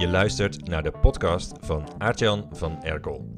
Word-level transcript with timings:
Je 0.00 0.08
luistert 0.08 0.68
naar 0.68 0.82
de 0.82 0.90
podcast 0.90 1.52
van 1.60 1.88
Aartjan 1.98 2.48
van 2.52 2.82
Erkel. 2.82 3.28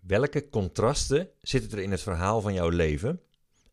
Welke 0.00 0.48
contrasten 0.48 1.28
zitten 1.40 1.78
er 1.78 1.84
in 1.84 1.90
het 1.90 2.02
verhaal 2.02 2.40
van 2.40 2.54
jouw 2.54 2.68
leven? 2.68 3.20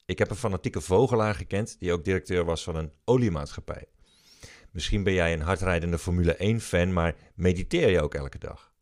Ik 0.06 0.20
heb 0.20 0.30
een 0.30 0.36
fanatieke 0.36 0.82
vogelaar 0.82 1.36
gekend 1.36 1.80
die 1.80 1.92
ook 1.92 2.04
directeur 2.04 2.46
was 2.46 2.64
van 2.64 2.76
een 2.76 2.92
oliemaatschappij. 3.06 3.86
Misschien 4.72 5.04
ben 5.04 5.14
jij 5.14 5.34
een 5.34 5.42
hardrijdende 5.42 5.98
Formule 5.98 6.58
1-fan, 6.60 6.94
maar 6.94 7.16
mediteer 7.36 7.90
je 7.90 8.02
ook 8.02 8.14
elke 8.14 8.40
dag? 8.40 8.74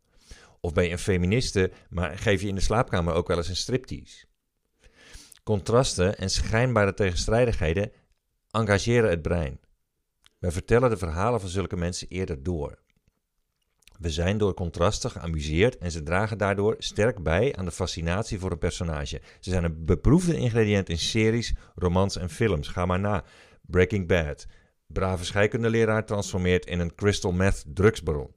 Of 0.61 0.74
ben 0.74 0.83
je 0.83 0.92
een 0.92 1.00
feministe, 1.00 1.71
maar 1.89 2.18
geef 2.18 2.42
je 2.42 2.47
in 2.47 2.56
de 2.56 2.61
slaapkamer 2.61 3.14
ook 3.14 3.28
wel 3.28 3.37
eens 3.37 3.50
een 3.50 3.56
striptease? 3.56 4.25
Contrasten 5.43 6.18
en 6.18 6.29
schijnbare 6.29 6.93
tegenstrijdigheden 6.93 7.92
engageren 8.55 9.09
het 9.09 9.21
brein. 9.21 9.59
Wij 10.39 10.51
vertellen 10.51 10.89
de 10.89 10.97
verhalen 10.97 11.39
van 11.39 11.50
zulke 11.50 11.75
mensen 11.75 12.07
eerder 12.07 12.43
door. 12.43 12.83
We 14.00 14.09
zijn 14.09 14.37
door 14.37 14.54
contrasten 14.54 15.11
geamuseerd 15.11 15.77
en 15.77 15.91
ze 15.91 16.04
dragen 16.04 16.37
daardoor 16.37 16.75
sterk 16.77 17.23
bij 17.23 17.55
aan 17.55 17.65
de 17.65 17.71
fascinatie 17.71 18.39
voor 18.39 18.51
een 18.51 18.57
personage. 18.57 19.21
Ze 19.39 19.49
zijn 19.49 19.63
een 19.63 19.86
beproefde 19.86 20.37
ingrediënt 20.37 20.89
in 20.89 20.97
series, 20.97 21.54
romans 21.75 22.18
en 22.18 22.29
films. 22.29 22.68
Ga 22.68 22.86
maar 22.86 22.99
na. 22.99 23.23
Breaking 23.61 24.07
Bad. 24.07 24.46
Brave 24.87 25.25
scheikundeleraar 25.25 26.05
transformeert 26.05 26.65
in 26.65 26.79
een 26.79 26.96
crystal 26.96 27.32
meth 27.32 27.65
drugsbaron. 27.68 28.33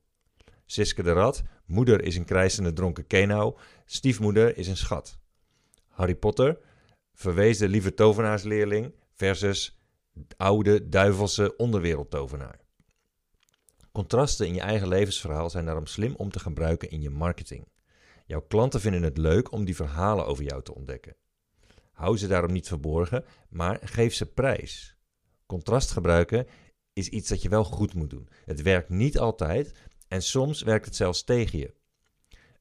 Siske 0.67 1.03
de 1.03 1.13
Rat. 1.13 1.43
Moeder 1.67 2.03
is 2.03 2.17
een 2.17 2.25
krijsende 2.25 2.73
dronken 2.73 3.07
kenau. 3.07 3.57
Stiefmoeder 3.85 4.57
is 4.57 4.69
een 4.69 4.77
schat. 4.77 5.19
Harry 5.89 6.15
Potter. 6.15 6.59
Verweesde 7.15 7.69
lieve 7.69 7.95
tovenaarsleerling 7.95 8.93
versus 9.15 9.78
oude 10.37 10.89
duivelse 10.89 11.57
onderwereldtovenaar. 11.57 12.61
Contrasten 13.93 14.47
in 14.47 14.55
je 14.55 14.61
eigen 14.61 14.89
levensverhaal 14.89 15.51
zijn 15.51 15.65
daarom 15.65 15.87
slim 15.87 16.15
om 16.17 16.31
te 16.31 16.39
gebruiken 16.39 16.91
in 16.91 17.01
je 17.01 17.11
marketing. 17.11 17.69
Jouw 18.27 18.41
klanten 18.41 18.81
vinden 18.81 19.03
het 19.03 19.19
leuk 19.19 19.53
om 19.53 19.65
die 19.65 19.77
verhalen 19.77 20.27
over 20.27 20.45
jou 20.45 20.63
te 20.63 20.75
ontdekken. 20.75 21.17
Hou 21.93 22.19
ze 22.19 22.27
daarom 22.27 22.53
niet 22.53 22.69
verborgen, 22.69 23.25
maar 23.49 23.79
geef 23.83 24.15
ze 24.15 24.27
prijs. 24.27 24.97
Contrast 25.47 25.91
gebruiken 25.91 26.47
is 26.93 27.09
iets 27.09 27.29
dat 27.29 27.43
je 27.43 27.49
wel 27.49 27.65
goed 27.65 27.95
moet 27.95 28.11
doen. 28.11 28.29
Het 28.45 28.63
werkt 28.63 28.89
niet 28.89 29.19
altijd 29.19 29.73
en 30.09 30.23
soms 30.23 30.63
werkt 30.63 30.85
het 30.85 30.97
zelfs 30.97 31.25
tegen 31.25 31.59
je. 31.59 31.75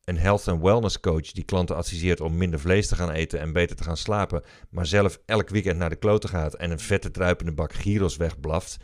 Een 0.07 0.17
health 0.17 0.47
and 0.47 0.61
wellness 0.61 0.99
coach 0.99 1.31
die 1.31 1.43
klanten 1.43 1.75
adviseert 1.75 2.21
om 2.21 2.37
minder 2.37 2.59
vlees 2.59 2.87
te 2.87 2.95
gaan 2.95 3.11
eten 3.11 3.39
en 3.39 3.53
beter 3.53 3.75
te 3.75 3.83
gaan 3.83 3.97
slapen, 3.97 4.43
maar 4.69 4.85
zelf 4.85 5.19
elk 5.25 5.49
weekend 5.49 5.77
naar 5.77 5.89
de 5.89 5.95
kloten 5.95 6.29
gaat 6.29 6.53
en 6.53 6.71
een 6.71 6.79
vette 6.79 7.11
druipende 7.11 7.51
bak 7.51 7.73
gyros 7.73 8.17
wegblaft, 8.17 8.77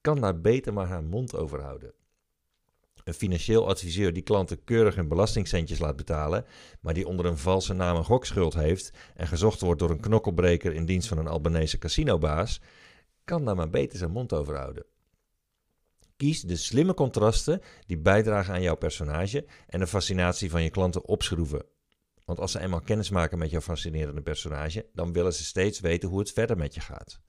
kan 0.00 0.20
daar 0.20 0.40
beter 0.40 0.72
maar 0.72 0.86
haar 0.86 1.04
mond 1.04 1.36
over 1.36 1.60
houden. 1.60 1.92
Een 3.04 3.14
financieel 3.14 3.68
adviseur 3.68 4.12
die 4.12 4.22
klanten 4.22 4.64
keurig 4.64 4.94
hun 4.94 5.08
belastingcentjes 5.08 5.78
laat 5.78 5.96
betalen, 5.96 6.44
maar 6.80 6.94
die 6.94 7.08
onder 7.08 7.26
een 7.26 7.38
valse 7.38 7.72
naam 7.72 7.96
een 7.96 8.04
gokschuld 8.04 8.54
heeft 8.54 8.92
en 9.14 9.26
gezocht 9.26 9.60
wordt 9.60 9.80
door 9.80 9.90
een 9.90 10.00
knokkelbreker 10.00 10.72
in 10.72 10.84
dienst 10.84 11.08
van 11.08 11.18
een 11.18 11.28
Albanese 11.28 11.78
casinobaas, 11.78 12.60
kan 13.24 13.44
daar 13.44 13.56
maar 13.56 13.70
beter 13.70 13.98
zijn 13.98 14.10
mond 14.10 14.32
over 14.32 14.56
houden. 14.56 14.84
Kies 16.22 16.40
de 16.40 16.56
slimme 16.56 16.94
contrasten 16.94 17.60
die 17.86 17.98
bijdragen 17.98 18.54
aan 18.54 18.62
jouw 18.62 18.76
personage 18.76 19.46
en 19.66 19.78
de 19.80 19.86
fascinatie 19.86 20.50
van 20.50 20.62
je 20.62 20.70
klanten 20.70 21.04
opschroeven. 21.04 21.64
Want 22.24 22.38
als 22.38 22.52
ze 22.52 22.60
eenmaal 22.60 22.80
kennis 22.80 23.10
maken 23.10 23.38
met 23.38 23.50
jouw 23.50 23.60
fascinerende 23.60 24.22
personage, 24.22 24.86
dan 24.92 25.12
willen 25.12 25.34
ze 25.34 25.44
steeds 25.44 25.80
weten 25.80 26.08
hoe 26.08 26.18
het 26.18 26.32
verder 26.32 26.56
met 26.56 26.74
je 26.74 26.80
gaat. 26.80 27.20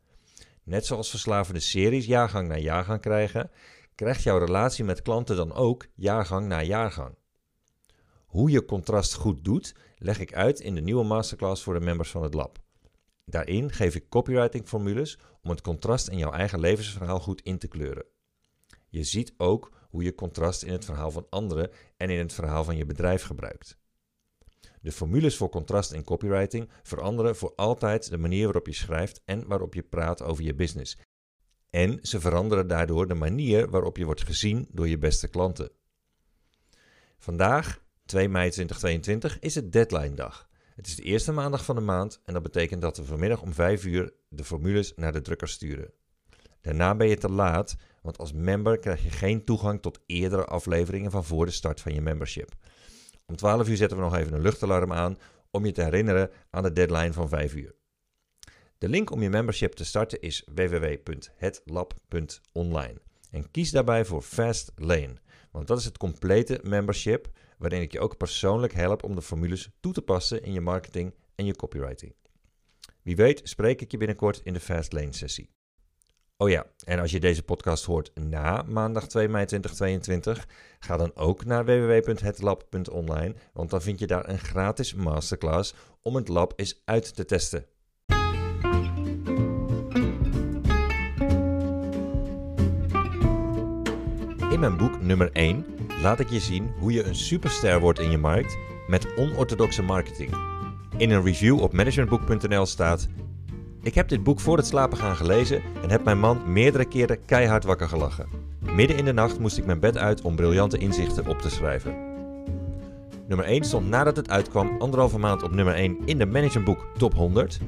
Net 0.64 0.86
zoals 0.86 1.10
verslavende 1.10 1.60
series 1.60 2.06
jaargang 2.06 2.48
na 2.48 2.58
jaargang 2.58 3.02
krijgen, 3.02 3.52
krijgt 3.96 4.24
jouw 4.24 4.38
relatie 4.38 4.84
met 4.84 5.02
klanten 5.02 5.36
dan 5.36 5.54
ook 5.54 5.88
jaargang 5.96 6.48
na 6.48 6.62
jaargang. 6.62 7.16
Hoe 8.26 8.50
je 8.50 8.66
contrast 8.66 9.14
goed 9.14 9.44
doet, 9.44 9.76
leg 9.98 10.20
ik 10.20 10.34
uit 10.34 10.60
in 10.60 10.76
de 10.76 10.82
nieuwe 10.82 11.04
masterclass 11.04 11.64
voor 11.64 11.74
de 11.74 11.86
members 11.86 12.12
van 12.12 12.24
het 12.24 12.34
lab. 12.34 12.60
Daarin 13.26 13.72
geef 13.72 13.96
ik 13.96 14.10
copywriting 14.10 14.68
formules 14.68 15.20
om 15.42 15.50
het 15.50 15.62
contrast 15.62 16.08
in 16.08 16.18
jouw 16.18 16.32
eigen 16.32 16.60
levensverhaal 16.60 17.20
goed 17.20 17.42
in 17.42 17.58
te 17.58 17.68
kleuren. 17.68 18.06
Je 18.94 19.04
ziet 19.04 19.34
ook 19.38 19.72
hoe 19.90 20.04
je 20.04 20.16
contrast 20.16 20.64
in 20.64 20.72
het 20.72 20.86
verhaal 20.86 21.12
van 21.12 21.28
anderen 21.30 21.72
en 21.98 22.10
in 22.10 22.20
het 22.20 22.34
verhaal 22.34 22.64
van 22.64 22.78
je 22.78 22.86
bedrijf 22.86 23.24
gebruikt. 23.24 23.78
De 24.82 24.92
formules 24.92 25.38
voor 25.38 25.50
contrast 25.50 25.92
in 25.92 26.04
copywriting 26.04 26.70
veranderen 26.84 27.36
voor 27.36 27.54
altijd 27.56 28.10
de 28.10 28.18
manier 28.18 28.44
waarop 28.44 28.68
je 28.68 28.74
schrijft 28.74 29.22
en 29.26 29.48
waarop 29.48 29.74
je 29.74 29.84
praat 29.84 30.22
over 30.22 30.44
je 30.44 30.56
business. 30.56 30.98
En 31.70 32.00
ze 32.02 32.20
veranderen 32.20 32.68
daardoor 32.68 33.08
de 33.08 33.14
manier 33.14 33.70
waarop 33.70 33.98
je 33.98 34.06
wordt 34.06 34.24
gezien 34.24 34.68
door 34.72 34.88
je 34.88 34.98
beste 34.98 35.28
klanten. 35.28 35.72
Vandaag, 37.18 37.84
2 38.06 38.30
mei 38.30 38.50
2022, 38.50 39.40
is 39.40 39.56
het 39.56 39.72
deadline 39.72 40.16
dag. 40.16 40.50
Het 40.76 40.88
is 40.88 40.96
de 40.96 41.04
eerste 41.04 41.32
maandag 41.32 41.66
van 41.66 41.76
de 41.76 41.82
maand 41.82 42.22
en 42.26 42.34
dat 42.34 42.44
betekent 42.44 42.82
dat 42.82 42.98
we 42.98 43.06
vanmiddag 43.06 43.42
om 43.42 43.54
5 43.54 43.86
uur 43.86 44.14
de 44.30 44.44
formules 44.44 44.94
naar 44.96 45.12
de 45.12 45.22
drukker 45.22 45.48
sturen. 45.48 45.94
Daarna 46.62 46.96
ben 46.96 47.08
je 47.08 47.18
te 47.18 47.30
laat, 47.30 47.76
want 48.04 48.18
als 48.18 48.34
member 48.34 48.80
krijg 48.80 49.04
je 49.04 49.10
geen 49.10 49.46
toegang 49.46 49.82
tot 49.82 50.00
eerdere 50.06 50.46
afleveringen 50.46 51.12
van 51.12 51.24
voor 51.24 51.46
de 51.46 51.52
start 51.52 51.82
van 51.82 51.94
je 51.94 52.02
membership. 52.02 52.52
Om 53.26 53.36
12 53.36 53.70
uur 53.70 53.78
zetten 53.78 53.98
we 53.98 54.04
nog 54.04 54.16
even 54.16 54.34
een 54.34 54.42
luchtalarm 54.42 54.94
aan 54.94 55.18
om 55.52 55.66
je 55.66 55.72
te 55.72 55.84
herinneren 55.84 56.32
aan 56.50 56.64
de 56.64 56.74
deadline 56.74 57.14
van 57.14 57.30
5 57.30 57.56
uur. 57.56 57.76
De 58.78 58.90
link 58.90 59.12
om 59.12 59.22
je 59.22 59.30
membership 59.30 59.74
te 59.74 59.86
starten 59.86 60.22
is 60.22 60.48
www.hetlab.online. 60.56 63.02
En 63.32 63.52
kies 63.52 63.72
daarbij 63.72 64.06
voor 64.06 64.22
Fast 64.22 64.72
Lane, 64.76 65.14
want 65.52 65.68
dat 65.68 65.80
is 65.80 65.86
het 65.86 65.98
complete 65.98 66.60
membership 66.64 67.28
waarin 67.58 67.82
ik 67.82 67.92
je 67.92 68.00
ook 68.00 68.18
persoonlijk 68.18 68.74
help 68.74 69.04
om 69.04 69.16
de 69.16 69.22
formules 69.22 69.70
toe 69.80 69.94
te 69.94 70.02
passen 70.02 70.44
in 70.44 70.54
je 70.54 70.62
marketing 70.62 71.14
en 71.36 71.46
je 71.46 71.56
copywriting. 71.56 72.16
Wie 73.02 73.16
weet 73.16 73.42
spreek 73.44 73.82
ik 73.82 73.92
je 73.92 73.98
binnenkort 73.98 74.42
in 74.44 74.54
de 74.54 74.60
Fast 74.60 74.94
Lane 74.94 75.14
sessie. 75.14 75.50
Oh 76.44 76.50
ja, 76.50 76.66
en 76.86 77.00
als 77.00 77.12
je 77.12 77.20
deze 77.20 77.44
podcast 77.44 77.86
hoort 77.86 78.12
na 78.16 78.64
maandag 78.68 79.08
2 79.08 79.28
mei 79.28 79.46
2022, 79.46 80.48
ga 80.80 80.98
dan 80.98 81.12
ook 81.16 81.46
naar 81.46 81.66
www.hetlab.online, 81.66 83.36
want 83.54 83.70
dan 83.70 83.82
vind 83.82 84.00
je 84.00 84.08
daar 84.08 84.30
een 84.30 84.40
gratis 84.40 84.94
masterclass 84.94 85.74
om 86.02 86.16
het 86.16 86.28
lab 86.28 86.54
eens 86.56 86.82
uit 86.86 87.16
te 87.16 87.26
testen. 87.26 87.66
In 94.52 94.60
mijn 94.60 94.78
boek 94.78 95.02
nummer 95.02 95.32
1 95.32 95.66
laat 96.02 96.20
ik 96.20 96.30
je 96.30 96.40
zien 96.40 96.72
hoe 96.80 96.92
je 96.92 97.04
een 97.04 97.16
superster 97.16 97.80
wordt 97.80 98.00
in 98.00 98.12
je 98.12 98.18
markt 98.18 98.58
met 98.88 99.18
onorthodoxe 99.18 99.82
marketing. 99.82 100.36
In 100.98 101.12
een 101.12 101.24
review 101.24 101.62
op 101.62 101.74
managementboek.nl 101.74 102.66
staat: 102.66 103.08
Ik 103.84 103.96
heb 103.96 104.10
dit 104.10 104.24
boek 104.24 104.40
voor 104.40 104.58
het 104.58 104.68
slapen 104.68 104.98
gaan 104.98 105.16
gelezen 105.16 105.62
en 105.82 105.90
heb 105.90 106.04
mijn 106.04 106.20
man 106.20 106.52
meerdere 106.52 106.86
keren 106.86 107.26
keihard 107.26 107.64
wakker 107.64 107.90
gelachen. 107.90 108.28
Midden 108.60 108.98
in 108.98 109.06
de 109.06 109.14
nacht 109.14 109.40
moest 109.40 109.58
ik 109.58 109.66
mijn 109.66 109.80
bed 109.80 109.98
uit 109.98 110.22
om 110.22 110.36
briljante 110.36 110.78
inzichten 110.78 111.28
op 111.28 111.40
te 111.40 111.50
schrijven. 111.50 111.96
Nummer 113.28 113.46
1 113.46 113.64
stond 113.64 113.90
nadat 113.90 114.16
het 114.16 114.30
uitkwam 114.30 114.76
anderhalve 114.80 115.20
maand 115.20 115.44
op 115.44 115.52
nummer 115.52 115.74
1 115.74 115.98
in 116.06 116.18
de 116.18 116.26
Managementboek 116.26 116.86
Top 116.98 117.14
100 117.14 117.60